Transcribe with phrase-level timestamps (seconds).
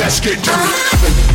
[0.00, 1.29] Let's get dirty.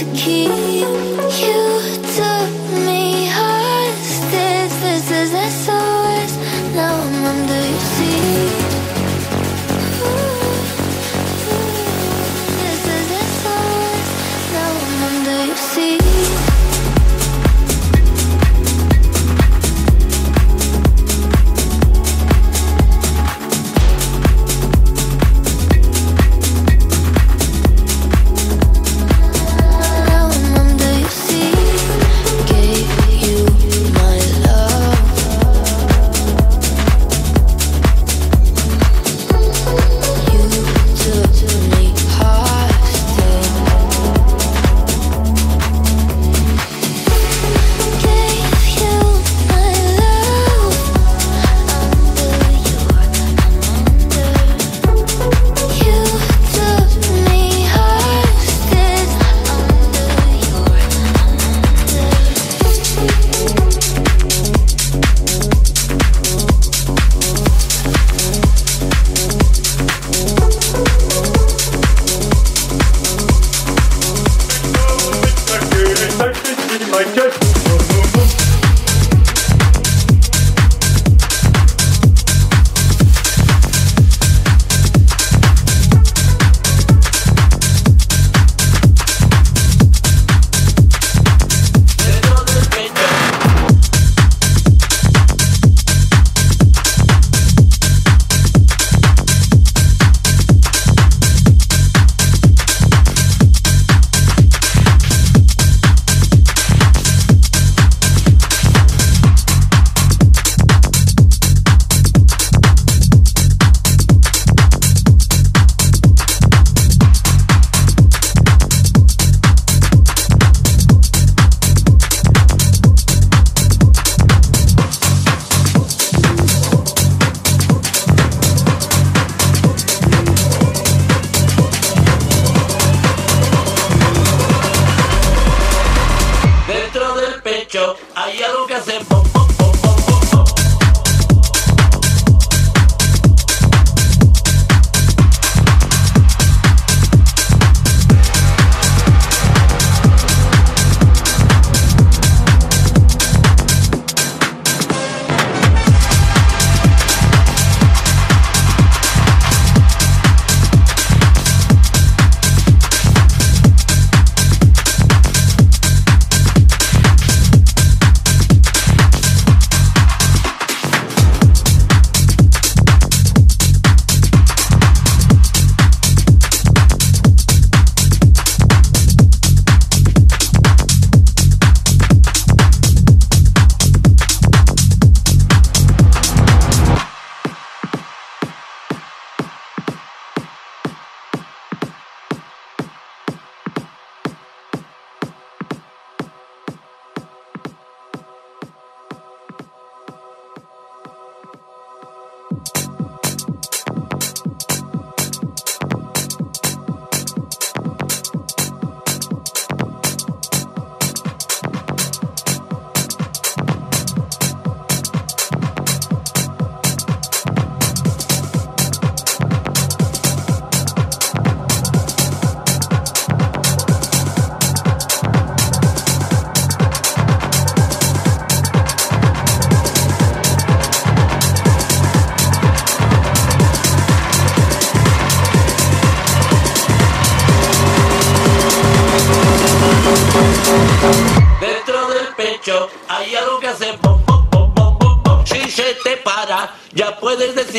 [0.00, 1.69] to keep you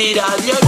[0.02, 0.61] tirarle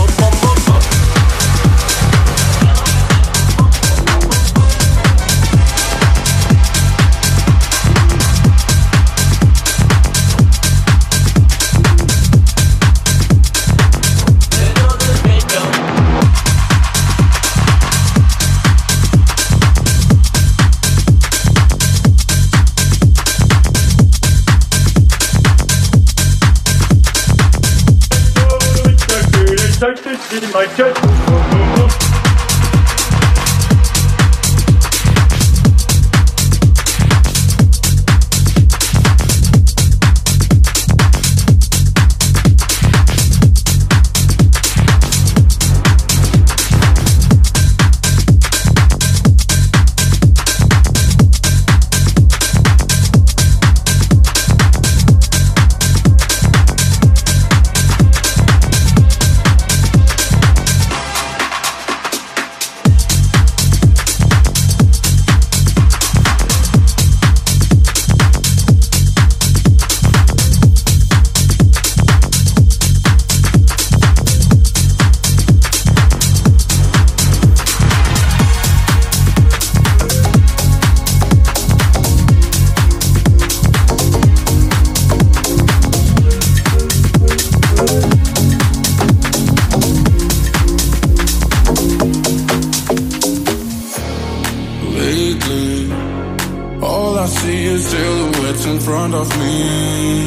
[99.04, 100.26] front of me.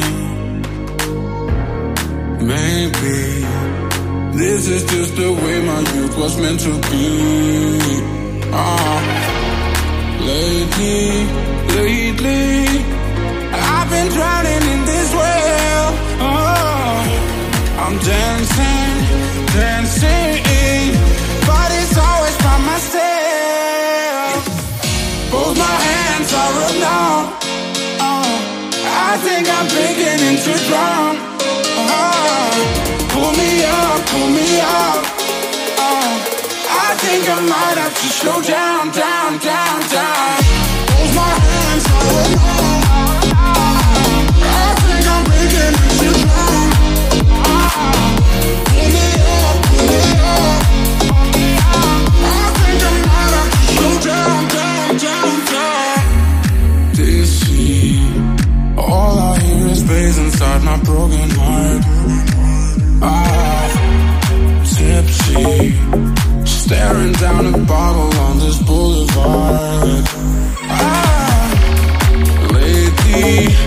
[2.53, 3.17] Maybe
[4.37, 7.06] this is just the way my youth was meant to be.
[30.67, 31.15] drown.
[31.89, 32.51] Ah,
[33.13, 35.01] pull me up, pull me up.
[35.79, 36.15] Ah,
[36.85, 40.36] I think I might have to slow down, down, down, down.
[60.67, 61.81] my broken heart
[63.01, 63.67] Ah,
[64.73, 65.71] Tipsy,
[66.45, 70.03] staring down a bottle on this boulevard.
[70.69, 71.49] Ah,
[72.53, 73.66] lady.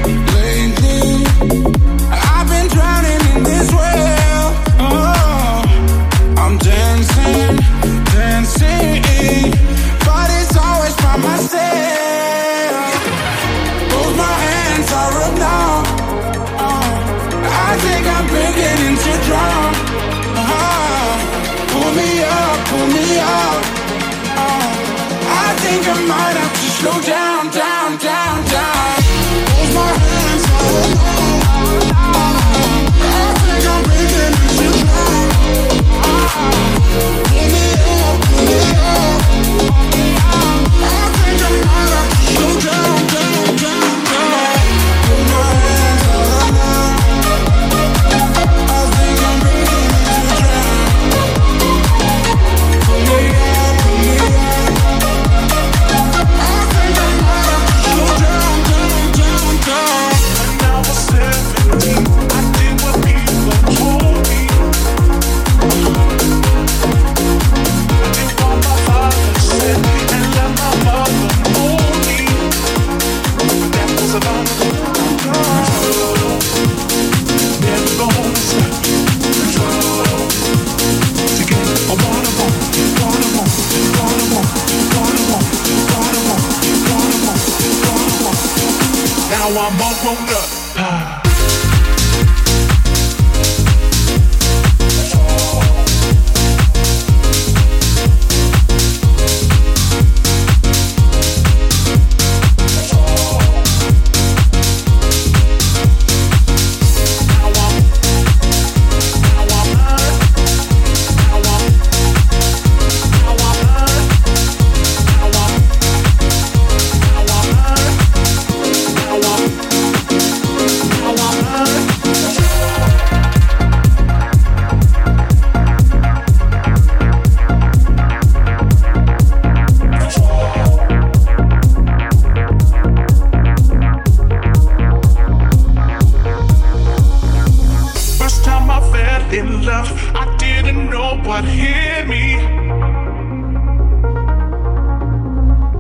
[141.41, 142.37] God hear me.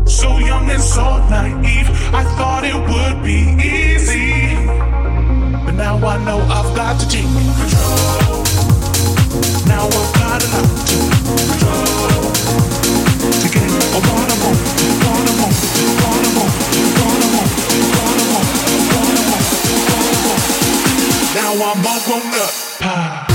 [0.06, 4.56] So young and so naive, I thought it would be easy.
[5.64, 8.40] But now I know I've got to take control.
[9.68, 10.96] Now I've got a lot to
[11.50, 12.32] control.
[13.40, 14.60] To get what I what I want,
[15.00, 15.56] what I want,
[16.00, 16.54] what I want,
[16.96, 18.48] what I want, what I want,
[19.88, 20.44] what I want.
[21.36, 23.29] Now I'm all grown up.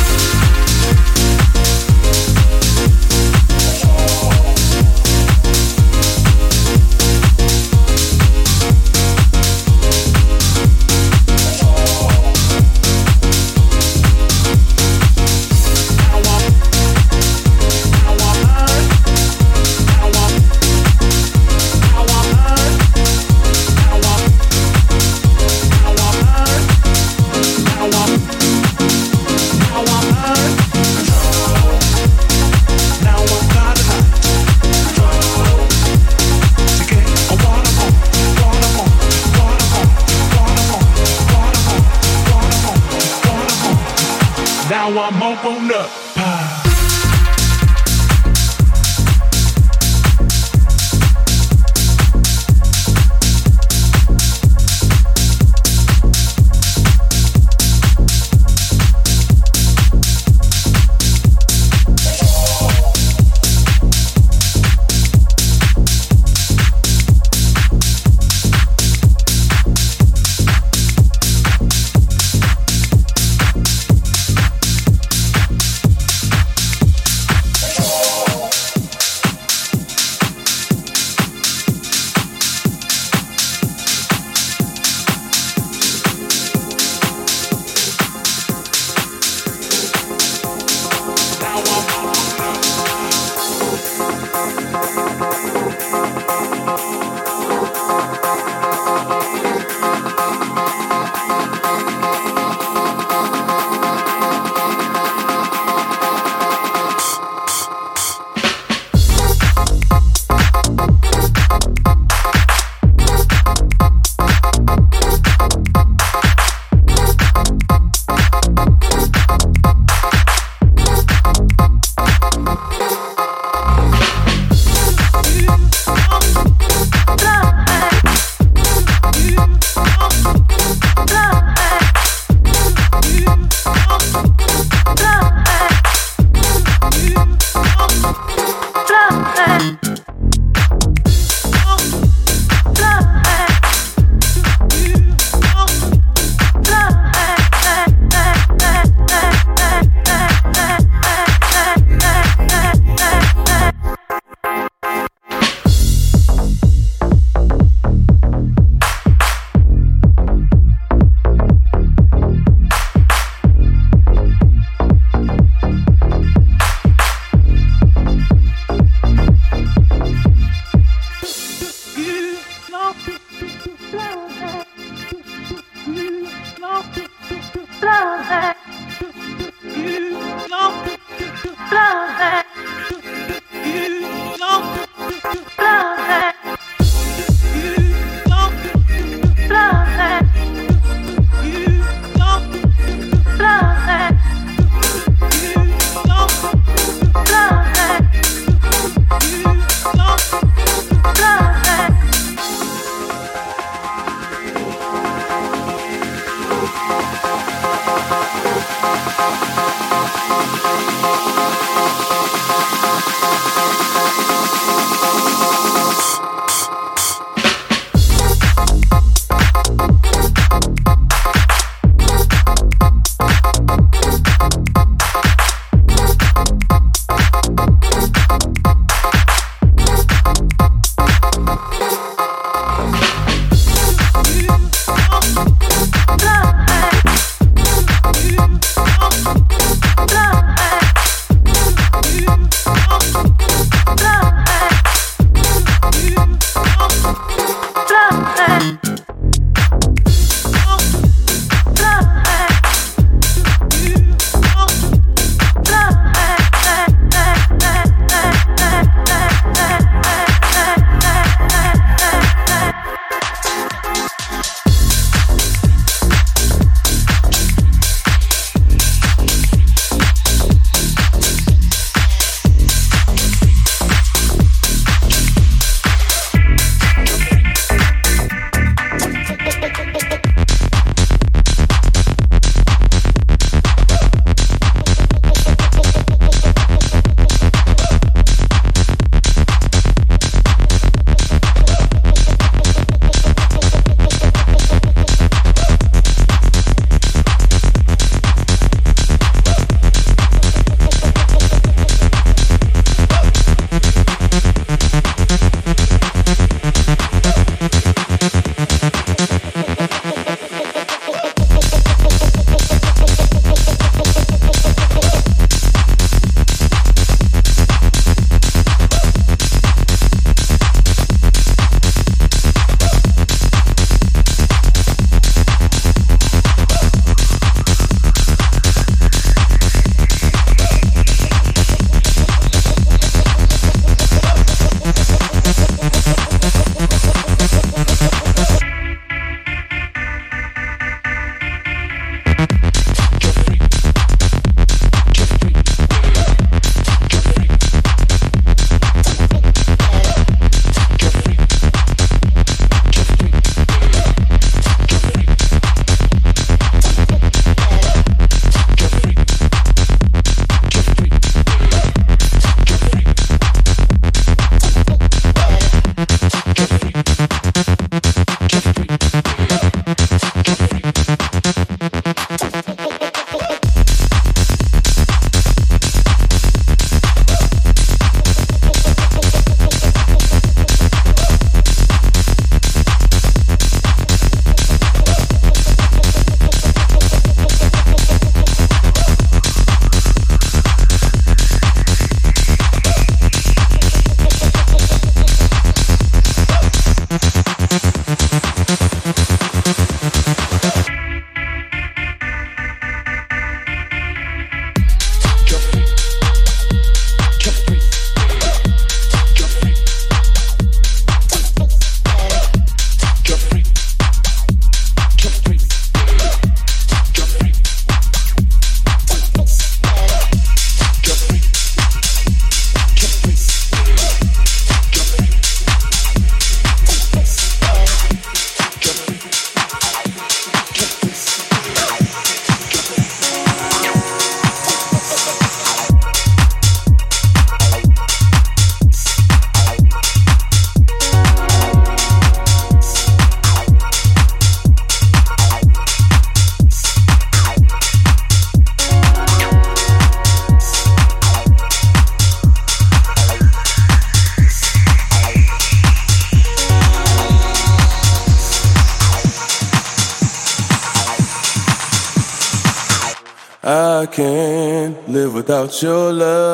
[465.83, 466.44] Your love.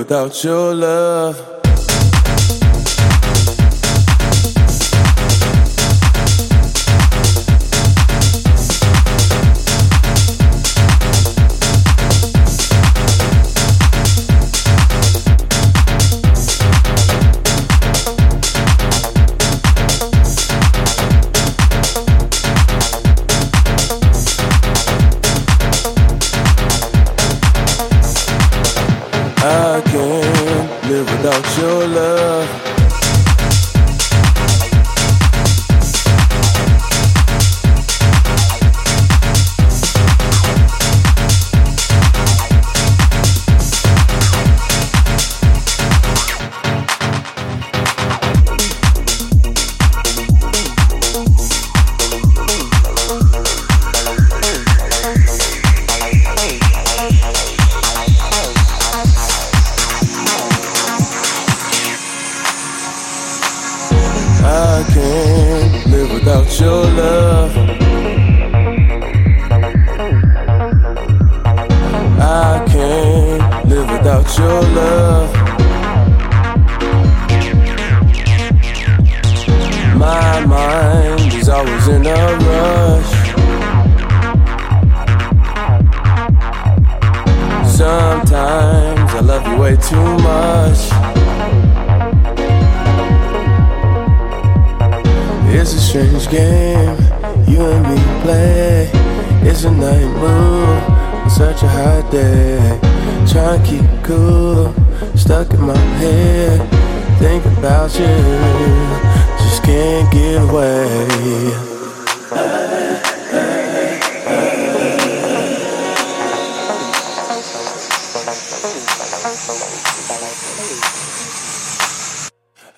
[0.00, 1.59] Without your love.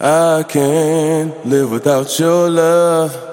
[0.04, 3.31] I can't live without your love.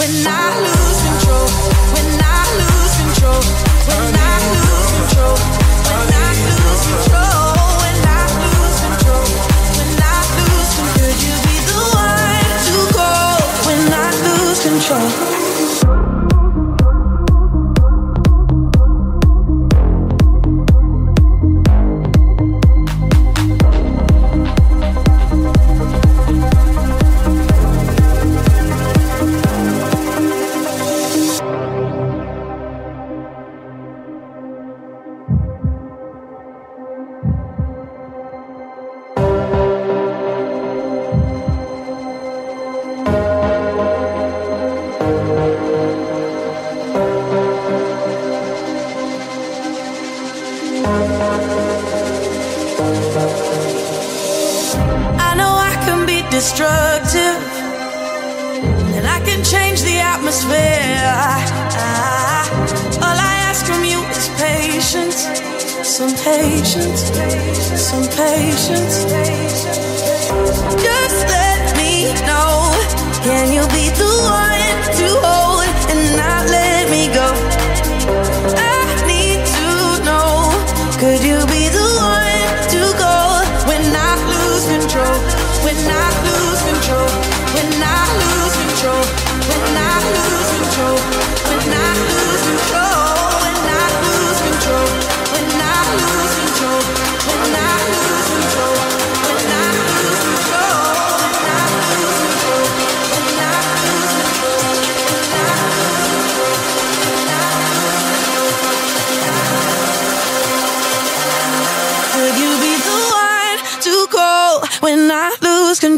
[0.00, 0.89] When I lose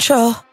[0.03, 0.52] control?